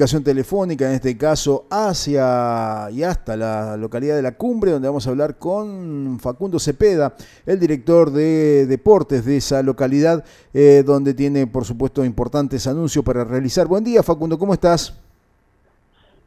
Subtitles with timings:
[0.00, 5.04] comunicación telefónica, en este caso hacia y hasta la localidad de La Cumbre, donde vamos
[5.04, 10.24] a hablar con Facundo Cepeda, el director de deportes de esa localidad,
[10.54, 13.66] eh, donde tiene, por supuesto, importantes anuncios para realizar.
[13.66, 14.96] Buen día, Facundo, ¿cómo estás?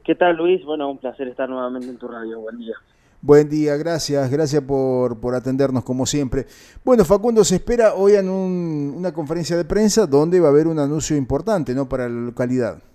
[0.03, 0.65] ¿Qué tal, Luis?
[0.65, 2.41] Bueno, un placer estar nuevamente en tu radio.
[2.41, 2.75] Buen día.
[3.21, 6.45] Buen día, gracias, gracias por, por atendernos como siempre.
[6.83, 10.67] Bueno, Facundo, se espera hoy en un, una conferencia de prensa donde va a haber
[10.67, 11.87] un anuncio importante ¿no?
[11.87, 12.90] para la localidad.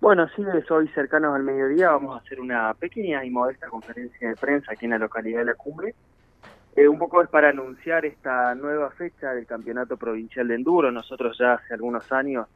[0.00, 4.30] Bueno, sí, es hoy cercanos al mediodía vamos a hacer una pequeña y modesta conferencia
[4.30, 5.94] de prensa aquí en la localidad de La Cumbre.
[6.74, 10.90] Eh, un poco es para anunciar esta nueva fecha del Campeonato Provincial de Enduro.
[10.90, 12.48] Nosotros ya hace algunos años,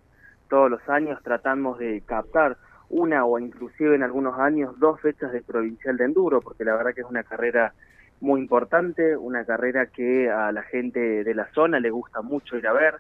[0.49, 2.57] todos los años, tratamos de captar
[2.89, 6.95] una o inclusive en algunos años dos fechas de Provincial de Enduro, porque la verdad
[6.95, 7.75] que es una carrera
[8.23, 12.67] muy importante, una carrera que a la gente de la zona le gusta mucho ir
[12.67, 12.95] a ver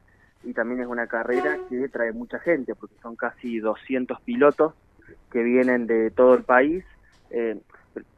[0.45, 4.75] y también es una carrera que trae mucha gente, porque son casi 200 pilotos
[5.30, 6.85] que vienen de todo el país,
[7.30, 7.59] eh,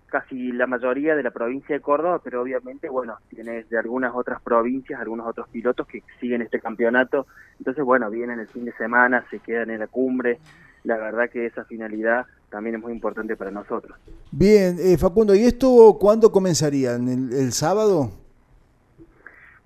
[0.06, 4.40] casi la mayoría de la provincia de Córdoba, pero obviamente, bueno, tienes de algunas otras
[4.40, 7.26] provincias, algunos otros pilotos que siguen este campeonato,
[7.58, 10.38] entonces, bueno, vienen el fin de semana, se quedan en la cumbre,
[10.84, 13.98] la verdad que esa finalidad también es muy importante para nosotros.
[14.30, 16.94] Bien, eh, Facundo, ¿y esto cuándo comenzaría?
[16.94, 18.25] ¿El, el sábado?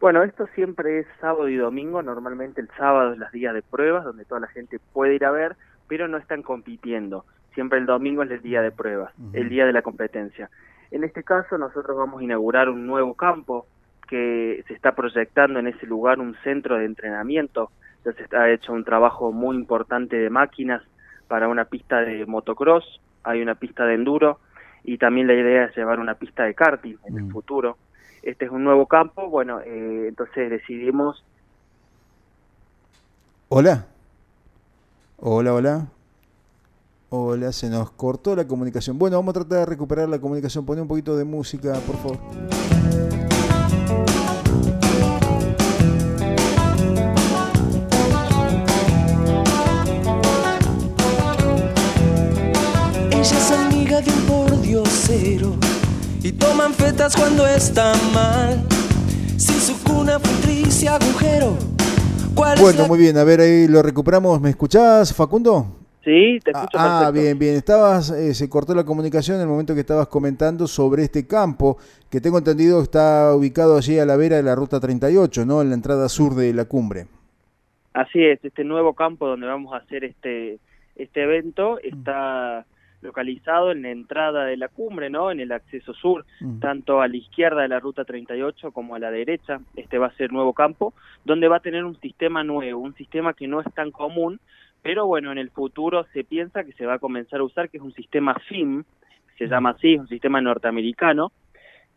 [0.00, 4.02] Bueno, esto siempre es sábado y domingo, normalmente el sábado es las días de pruebas,
[4.02, 5.56] donde toda la gente puede ir a ver,
[5.88, 7.26] pero no están compitiendo.
[7.52, 10.48] Siempre el domingo es el día de pruebas, el día de la competencia.
[10.90, 13.66] En este caso nosotros vamos a inaugurar un nuevo campo
[14.08, 17.70] que se está proyectando en ese lugar un centro de entrenamiento.
[17.98, 20.82] Entonces está hecho un trabajo muy importante de máquinas
[21.28, 24.38] para una pista de motocross, hay una pista de enduro
[24.82, 27.76] y también la idea es llevar una pista de karting en el futuro
[28.22, 31.24] este es un nuevo campo, bueno, eh, entonces decidimos...
[33.48, 33.86] Hola.
[35.18, 35.86] Hola, hola.
[37.08, 38.96] Hola, se nos cortó la comunicación.
[38.98, 40.64] Bueno, vamos a tratar de recuperar la comunicación.
[40.64, 42.18] Pone un poquito de música, por favor.
[53.10, 55.59] Ella es amiga de un pordiosero
[56.22, 58.62] y toman fetas cuando está mal.
[59.38, 60.40] Si su cuna fue
[60.88, 61.56] agujero.
[62.34, 63.16] ¿cuál es Bueno, la- muy bien.
[63.18, 64.40] A ver, ahí lo recuperamos.
[64.40, 65.76] ¿Me escuchás, Facundo?
[66.04, 67.12] Sí, te escucho Ah, perfecto.
[67.22, 67.54] bien, bien.
[67.56, 71.76] Estabas, eh, se cortó la comunicación en el momento que estabas comentando sobre este campo,
[72.08, 75.60] que tengo entendido está ubicado allí a la vera de la ruta 38, ¿no?
[75.60, 77.06] En la entrada sur de la cumbre.
[77.92, 80.58] Así es, este nuevo campo donde vamos a hacer este,
[80.96, 82.64] este evento está
[83.02, 85.30] localizado en la entrada de la cumbre, ¿no?
[85.30, 86.60] En el acceso sur, Mm.
[86.60, 89.60] tanto a la izquierda de la ruta 38 como a la derecha.
[89.76, 90.94] Este va a ser nuevo campo,
[91.24, 94.40] donde va a tener un sistema nuevo, un sistema que no es tan común,
[94.82, 97.76] pero bueno, en el futuro se piensa que se va a comenzar a usar, que
[97.78, 98.84] es un sistema FIM,
[99.38, 101.32] se llama así, es un sistema norteamericano,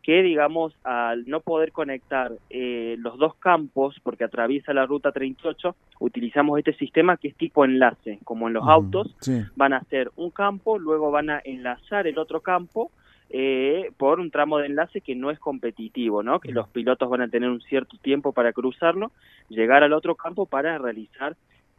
[0.03, 5.75] que digamos al no poder conectar eh, los dos campos porque atraviesa la ruta 38
[5.99, 9.41] utilizamos este sistema que es tipo enlace como en los autos Sí.
[9.55, 12.91] van a hacer un campo luego van a enlazar el otro campo
[13.29, 17.21] eh, por un tramo de enlace que no es competitivo no que los pilotos van
[17.21, 19.11] a tener un cierto tiempo para cruzarlo
[19.49, 21.35] llegar al otro campo para realizar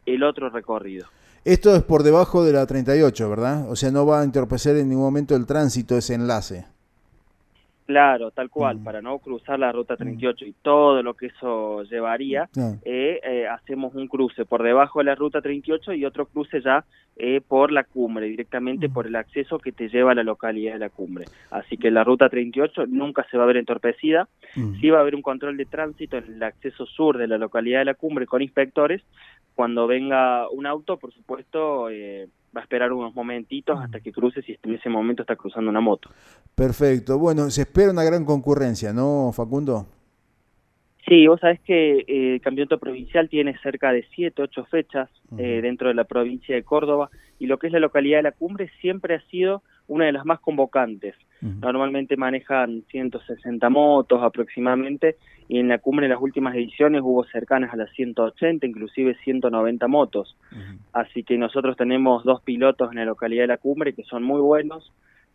[0.07, 1.05] el otro recorrido
[1.45, 3.69] Esto es por debajo de la 38, ¿verdad?
[3.69, 6.65] O sea, no va a entorpecer en ningún momento el tránsito ese enlace.
[7.85, 8.83] Claro, tal cual, Mm.
[8.83, 13.47] para no cruzar la ruta 38 y todo lo que eso llevaría, Ah, eh, eh,
[13.47, 16.83] hacemos un cruce por debajo de la ruta 38 y otro cruce ya
[17.17, 20.79] eh, por la cumbre, directamente por el acceso que te lleva a la localidad de
[20.79, 21.25] la cumbre.
[21.49, 24.81] Así que la ruta 38 nunca se va a ver entorpecida, mm.
[24.81, 27.79] sí va a haber un control de tránsito en el acceso sur de la localidad
[27.79, 29.01] de la cumbre con inspectores.
[29.55, 34.41] Cuando venga un auto, por supuesto, eh, va a esperar unos momentitos hasta que cruce
[34.41, 36.09] si en ese momento está cruzando una moto.
[36.53, 37.17] Perfecto.
[37.17, 39.87] Bueno, se espera una gran concurrencia, ¿no, Facundo?
[41.07, 45.59] Sí, vos sabés que eh, el campeonato provincial tiene cerca de 7, 8 fechas eh,
[45.61, 48.71] dentro de la provincia de Córdoba y lo que es la localidad de la cumbre
[48.81, 51.15] siempre ha sido una de las más convocantes.
[51.41, 55.17] Normalmente manejan 160 motos aproximadamente
[55.47, 59.87] y en la cumbre en las últimas ediciones hubo cercanas a las 180, inclusive 190
[59.87, 60.35] motos.
[60.91, 64.41] Así que nosotros tenemos dos pilotos en la localidad de la cumbre que son muy
[64.41, 64.91] buenos,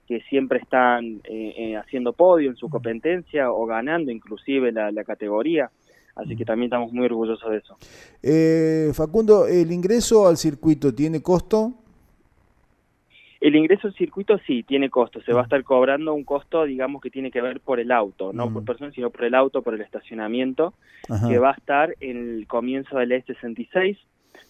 [0.08, 5.04] que siempre están eh, eh, haciendo podio en su competencia o ganando inclusive la, la
[5.04, 5.70] categoría.
[6.16, 7.76] Así que también estamos muy orgullosos de eso.
[8.22, 11.74] Eh, Facundo, ¿el ingreso al circuito tiene costo?
[13.40, 17.00] El ingreso al circuito sí tiene costo, se va a estar cobrando un costo, digamos,
[17.00, 18.52] que tiene que ver por el auto, no Mm.
[18.52, 20.74] por persona, sino por el auto, por el estacionamiento,
[21.08, 21.26] Ajá.
[21.28, 23.96] que va a estar en el comienzo del E66,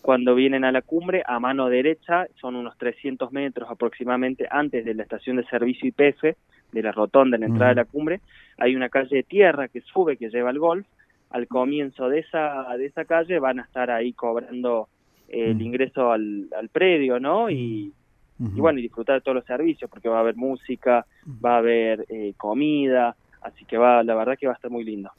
[0.03, 4.95] Cuando vienen a la cumbre, a mano derecha, son unos 300 metros aproximadamente antes de
[4.95, 6.37] la estación de servicio IPF,
[6.73, 8.21] de la rotonda en la entrada de la cumbre,
[8.57, 10.87] hay una calle de tierra que sube, que lleva al golf.
[11.31, 14.89] Al comienzo de esa, de esa calle van a estar ahí cobrando
[15.29, 17.51] el ingreso al, al predio, ¿no?
[17.51, 17.93] Y,
[18.41, 21.07] y bueno, y disfrutar de todos los servicios, porque va a haber música,
[21.45, 24.85] va a haber eh, comida, así que va, la verdad que va a estar muy
[24.85, 25.11] lindo.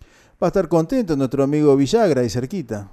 [0.41, 2.89] Va a estar contento nuestro amigo Villagra y cerquita.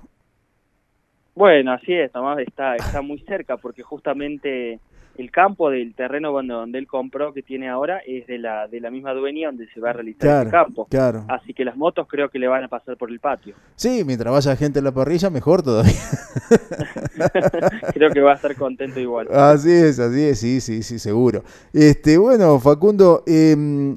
[1.38, 4.81] Bueno, así es, Tomás está, está muy cerca, porque justamente
[5.17, 8.90] el campo del terreno donde, él compró que tiene ahora es de la de la
[8.90, 10.88] misma dueña donde se va a realizar el campo.
[10.90, 11.25] Claro.
[11.29, 13.55] Así que las motos creo que le van a pasar por el patio.
[13.76, 15.93] Sí, mientras vaya gente en la parrilla mejor todavía.
[17.94, 19.29] creo que va a estar contento igual.
[19.31, 21.44] Así es, así es, sí, sí, sí, seguro.
[21.73, 23.96] Este, bueno, Facundo, eh,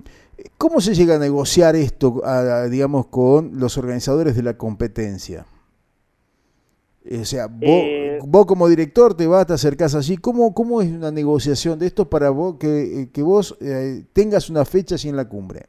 [0.60, 2.22] ¿cómo se llega a negociar esto,
[2.70, 5.48] digamos, con los organizadores de la competencia?
[7.04, 10.18] O sea, eh, vos, como director te vas, te acercás allí.
[10.18, 14.66] ¿Cómo, ¿Cómo es una negociación de esto para vos que, que vos eh, tengas una
[14.66, 15.62] fecha así en la cumbre?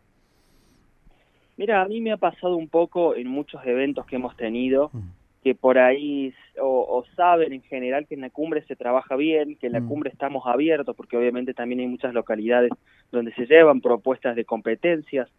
[1.56, 5.00] Mira, a mí me ha pasado un poco en muchos eventos que hemos tenido, mm.
[5.42, 9.68] que por ahí o, saben en general que en la cumbre se trabaja bien, que
[9.68, 9.88] en la mm.
[9.88, 12.72] cumbre estamos abiertos, porque obviamente también hay muchas localidades
[13.10, 15.30] donde se llevan propuestas de competencias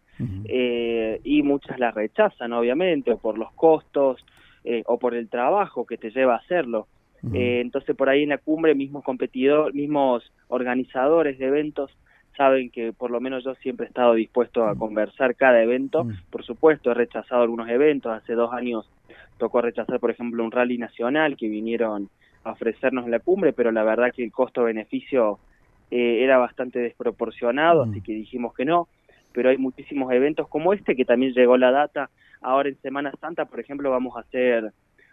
[0.46, 4.24] eh, y muchas las rechazan, obviamente, o por los costos
[4.64, 6.86] eh, o por el trabajo que te lleva a hacerlo.
[7.32, 11.90] Eh, entonces por ahí en la cumbre mismos competidores, mismos organizadores de eventos
[12.36, 16.06] saben que por lo menos yo siempre he estado dispuesto a conversar cada evento.
[16.30, 18.12] Por supuesto, he rechazado algunos eventos.
[18.12, 18.90] Hace dos años
[19.38, 22.08] tocó rechazar, por ejemplo, un rally nacional que vinieron
[22.42, 25.38] a ofrecernos en la cumbre, pero la verdad que el costo-beneficio
[25.90, 28.88] eh, era bastante desproporcionado, así que dijimos que no.
[29.32, 32.10] Pero hay muchísimos eventos como este que también llegó la data
[32.44, 34.70] Ahora en Semana Santa, por ejemplo, vamos a hacer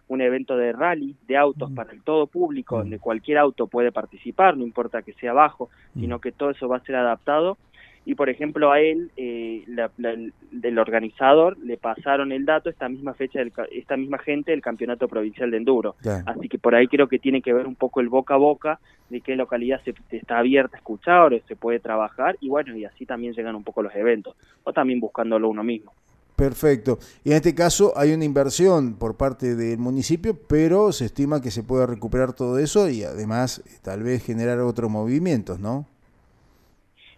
[0.09, 4.57] un evento de rally de autos para el todo público, donde cualquier auto puede participar,
[4.57, 7.57] no importa que sea bajo, sino que todo eso va a ser adaptado.
[8.03, 9.63] Y por ejemplo a él, eh,
[10.51, 13.39] del organizador, le pasaron el dato esta misma fecha,
[13.71, 15.95] esta misma gente del Campeonato Provincial de Enduro.
[16.25, 18.79] Así que por ahí creo que tiene que ver un poco el boca a boca
[19.09, 22.83] de qué localidad se, está abierta a escuchar o se puede trabajar y bueno, y
[22.83, 24.35] así también llegan un poco los eventos,
[24.65, 25.93] o también buscándolo uno mismo.
[26.41, 26.97] Perfecto.
[27.23, 31.51] Y en este caso hay una inversión por parte del municipio, pero se estima que
[31.51, 35.85] se pueda recuperar todo eso y además eh, tal vez generar otros movimientos, ¿no?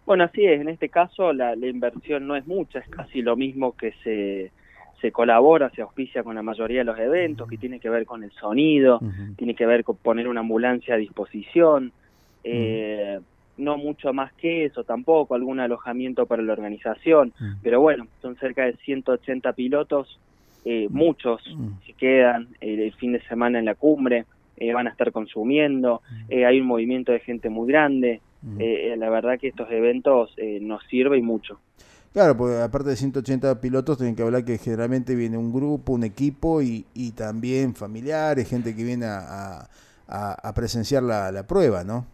[0.06, 0.60] Bueno, así es.
[0.60, 4.52] En este caso la, inversión no es mucha, es casi lo mismo que se,
[5.00, 8.26] se colabora, se auspicia con la mayoría de los eventos, que tiene que ver con
[8.26, 9.00] el sonido,
[9.38, 11.94] tiene que ver con poner una ambulancia a disposición.
[12.44, 13.22] Eh,
[13.58, 17.54] no mucho más que eso tampoco, algún alojamiento para la organización, mm.
[17.62, 20.20] pero bueno, son cerca de 180 pilotos,
[20.66, 20.96] eh, mm.
[20.96, 21.86] muchos mm.
[21.86, 24.26] se quedan el fin de semana en la cumbre,
[24.58, 28.22] eh, van a estar consumiendo, eh, hay un movimiento de gente muy grande,
[28.58, 31.60] la verdad que estos eventos nos sirven mucho.
[32.12, 36.04] Claro, porque aparte de 180 pilotos, tienen que hablar que generalmente viene un grupo, un
[36.04, 39.68] equipo y, y también familiares, gente que viene a,
[40.08, 42.06] a, presenciar la, la prueba, ¿no?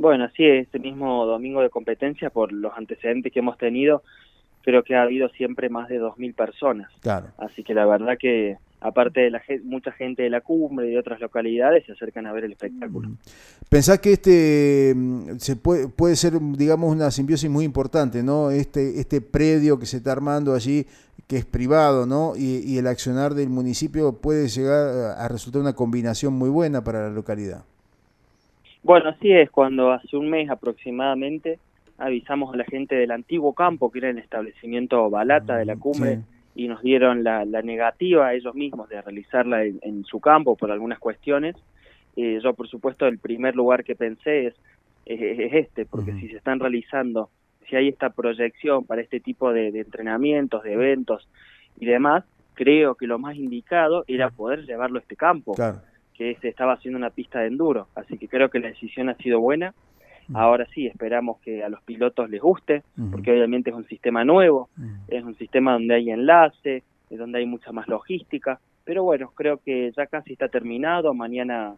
[0.00, 4.02] Bueno, sí, este mismo domingo de competencia, por los antecedentes que hemos tenido,
[4.62, 6.90] creo que ha habido siempre más de 2.000 personas.
[7.00, 7.26] Claro.
[7.36, 10.98] Así que la verdad que, aparte de la mucha gente de la cumbre y de
[10.98, 13.10] otras localidades, se acercan a ver el espectáculo.
[13.68, 18.50] ¿Pensás que este mm, se puede, puede ser, digamos, una simbiosis muy importante, ¿no?
[18.50, 20.86] Este, este predio que se está armando allí,
[21.26, 22.32] que es privado, ¿no?
[22.38, 27.02] Y, y el accionar del municipio puede llegar a resultar una combinación muy buena para
[27.02, 27.64] la localidad.
[28.82, 31.58] Bueno, así es, cuando hace un mes aproximadamente
[31.98, 36.20] avisamos a la gente del antiguo campo, que era el establecimiento Balata de la cumbre,
[36.54, 40.98] y nos dieron la, negativa a ellos mismos de realizarla en, su campo por algunas
[40.98, 41.56] cuestiones.
[42.16, 44.54] Eh, yo, por supuesto, el primer lugar que pensé es,
[45.04, 47.28] es, este, porque si se están realizando,
[47.68, 51.28] si hay esta proyección para este tipo de, entrenamientos, de eventos
[51.78, 55.52] y demás, creo que lo más indicado era poder llevarlo a este campo.
[55.52, 55.82] Claro
[56.20, 59.14] que se estaba haciendo una pista de enduro, así que creo que la decisión ha
[59.14, 59.72] sido buena.
[60.34, 64.68] Ahora sí, esperamos que a los pilotos les guste, porque obviamente es un sistema nuevo,
[65.08, 69.92] es un sistema donde hay enlace, donde hay mucha más logística, pero bueno, creo que
[69.96, 71.76] ya casi está terminado, mañana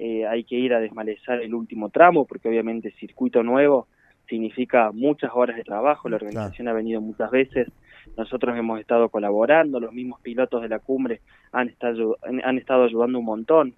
[0.00, 3.86] eh, hay que ir a desmalezar el último tramo, porque obviamente circuito nuevo
[4.28, 7.68] significa muchas horas de trabajo, la organización ha venido muchas veces,
[8.16, 11.20] nosotros hemos estado colaborando, los mismos pilotos de la cumbre
[11.52, 13.74] han estado, han estado ayudando un montón,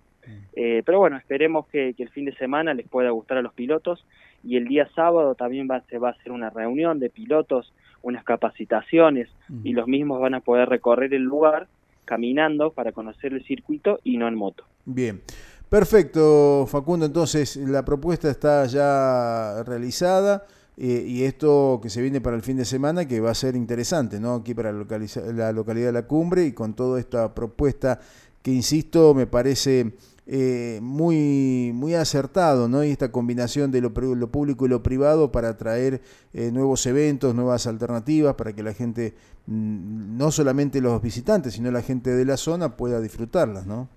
[0.56, 4.04] eh, pero bueno, esperemos que, el fin de semana les pueda gustar a los pilotos
[4.42, 8.24] y el día sábado también va, se va a hacer una reunión de pilotos, unas
[8.24, 9.28] capacitaciones
[9.64, 11.66] y los mismos van a poder recorrer el lugar
[12.06, 14.64] caminando para conocer el circuito y no en moto.
[14.86, 15.20] Bien.
[15.68, 17.04] Perfecto, Facundo.
[17.04, 20.46] Entonces, la propuesta está ya realizada
[20.76, 23.56] eh, y esto que se viene para el fin de semana, que va a ser
[23.56, 24.36] interesante, ¿no?
[24.36, 27.98] Aquí para la localidad de La Cumbre y con toda esta propuesta
[28.46, 32.84] que, insisto, me parece eh, muy, muy acertado, ¿no?
[32.84, 36.00] Y esta combinación de lo, público y lo privado para atraer
[36.32, 39.14] eh, nuevos eventos, nuevas alternativas, para que la gente,
[39.48, 43.88] mm, no solamente los visitantes, sino la gente de la zona pueda disfrutarlas, ¿no?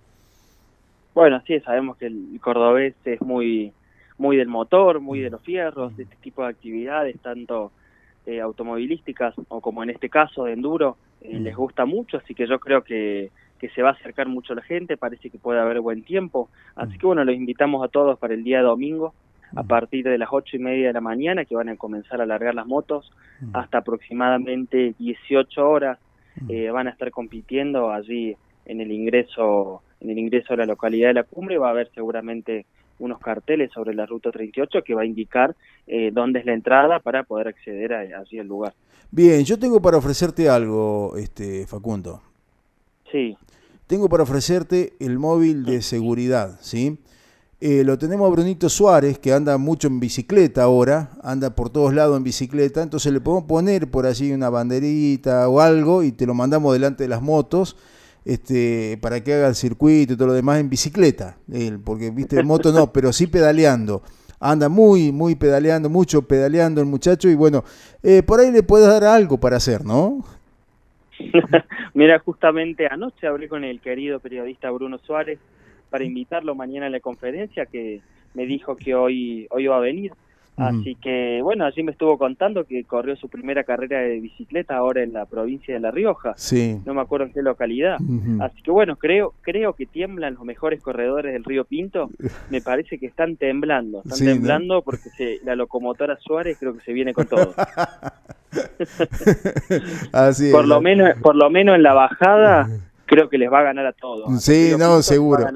[1.13, 3.71] Bueno, sí, sabemos que el cordobés es muy,
[4.17, 7.71] muy del motor, muy de los fierros, de este tipo de actividades, tanto
[8.25, 12.59] eh, automovilísticas o como en este caso de enduro, les gusta mucho, así que yo
[12.59, 13.29] creo que
[13.59, 16.49] que se va a acercar mucho la gente, parece que puede haber buen tiempo.
[16.75, 19.13] Así que bueno, los invitamos a todos para el día domingo,
[19.55, 22.25] a partir de las ocho y media de la mañana, que van a comenzar a
[22.25, 23.11] largar las motos,
[23.53, 25.99] hasta aproximadamente 18 horas
[26.47, 28.35] eh, van a estar compitiendo allí
[28.65, 31.91] en el ingreso en el ingreso a la localidad de la cumbre va a haber
[31.93, 32.65] seguramente
[32.99, 35.55] unos carteles sobre la ruta 38 que va a indicar
[35.87, 38.73] eh, dónde es la entrada para poder acceder a, allí al lugar.
[39.11, 42.21] Bien, yo tengo para ofrecerte algo, este Facundo.
[43.11, 43.37] Sí.
[43.87, 46.99] Tengo para ofrecerte el móvil de seguridad, ¿sí?
[47.61, 51.93] Eh, lo tenemos a Brunito Suárez, que anda mucho en bicicleta ahora, anda por todos
[51.93, 56.25] lados en bicicleta, entonces le podemos poner por allí una banderita o algo y te
[56.25, 57.75] lo mandamos delante de las motos
[58.23, 61.37] este, para que haga el circuito y todo lo demás en bicicleta,
[61.83, 64.03] porque viste, moto no, pero sí pedaleando.
[64.39, 67.65] Anda muy, muy pedaleando, mucho pedaleando el muchacho y bueno,
[68.03, 70.23] eh, por ahí le puedes dar algo para hacer, ¿no?
[71.93, 75.39] Mira, justamente anoche hablé con el querido periodista Bruno Suárez
[75.89, 78.01] para invitarlo mañana a la conferencia que
[78.33, 80.13] me dijo que hoy hoy va a venir.
[80.59, 85.03] Así que, bueno, allí me estuvo contando que corrió su primera carrera de bicicleta ahora
[85.03, 86.33] en la provincia de La Rioja.
[86.35, 86.79] Sí.
[86.85, 87.97] No me acuerdo en qué localidad.
[88.41, 92.09] Así que, bueno, creo creo que tiemblan los mejores corredores del Río Pinto.
[92.49, 94.01] Me parece que están temblando.
[94.03, 97.53] Están temblando porque se, la locomotora Suárez creo que se viene con todo.
[100.11, 102.67] Así por lo menos por lo menos en la bajada
[103.09, 104.41] creo que les va a ganar a todos.
[104.41, 105.47] Sí, no, seguro.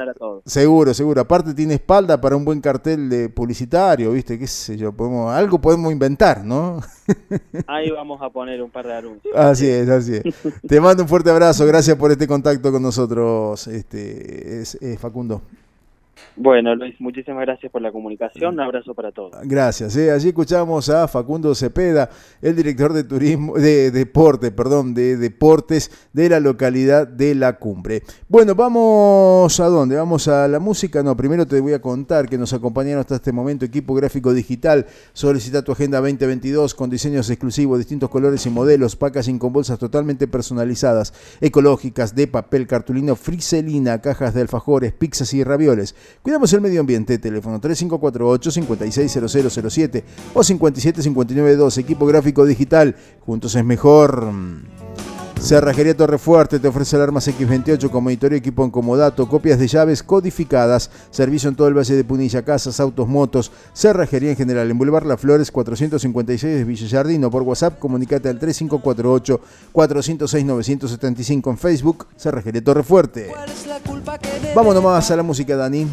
[0.44, 1.22] Seguro, seguro.
[1.22, 4.40] Aparte tiene espalda para un buen cartel de publicitario, ¿viste?
[4.40, 4.92] ¿Qué sé yo?
[4.92, 6.82] Podemos, algo podemos inventar, ¿no?
[7.68, 9.36] Ahí vamos a poner un par de anuncios.
[9.36, 10.24] Así es, así es.
[10.68, 11.66] Te mando un fuerte abrazo.
[11.68, 15.44] Gracias por este contacto con nosotros, este, es, Facundo.
[16.36, 18.56] Bueno, Luis, muchísimas gracias por la comunicación.
[18.56, 19.32] Un abrazo para todos.
[19.44, 19.96] Gracias.
[19.96, 20.12] Eh.
[20.12, 22.10] Allí escuchamos a Facundo Cepeda,
[22.42, 28.02] el director de turismo, de deporte, perdón, de deportes de la localidad de La Cumbre.
[28.28, 29.96] Bueno, vamos a dónde?
[29.96, 31.04] Vamos a la música.
[31.04, 34.88] No, primero te voy a contar que nos acompañaron hasta este momento equipo gráfico digital.
[35.14, 40.28] Solicita tu agenda 2022 con diseños exclusivos, distintos colores y modelos, packaging con bolsas totalmente
[40.28, 46.80] personalizadas, ecológicas, de papel, cartulino, friselina, cajas de alfajores, pizzas y ravioles Cuidamos el medio
[46.80, 50.04] ambiente, teléfono 3548-560007
[50.34, 54.32] o 575912, equipo gráfico digital, juntos es mejor.
[55.44, 60.90] Cerrajería Torrefuerte te ofrece alarmas X28 con monitoreo equipo en comodato, copias de llaves codificadas,
[61.12, 64.72] servicio en todo el Valle de Punilla, casas, autos, motos, cerrajería en general.
[64.72, 69.42] En Boulevard Las Flores 456 de Villa Jardín o por WhatsApp comunicate al 3548
[69.74, 73.30] 406 975 en Facebook, Cerrajería Torrefuerte.
[74.56, 75.86] Vamos nomás a la música, Dani.